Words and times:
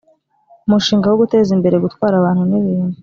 umushinga 0.67 1.05
wo 1.07 1.17
guteza 1.21 1.49
imbere 1.57 1.75
gutwara 1.83 2.15
abantu 2.17 2.43
ni 2.49 2.59
bintu 2.65 2.97